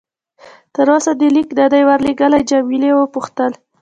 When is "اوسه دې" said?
0.95-1.27